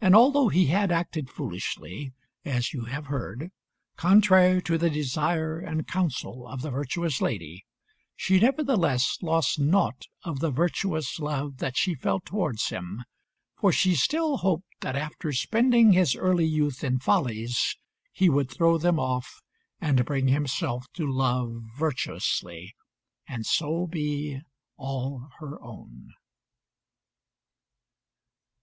[0.00, 2.14] And although he had acted foolishly,
[2.46, 3.52] as you have heard,
[3.94, 7.66] contrary to the desire and counsel of the virtuous lady,
[8.16, 13.04] she, nevertheless, lost nought of the virtuous love that she felt towards him,
[13.54, 17.76] for she still hoped that, after spending his early youth in follies,
[18.14, 19.42] he would throw them off
[19.78, 22.74] and bring himself to love virtuously,
[23.28, 24.40] and so be
[24.78, 26.14] all her own.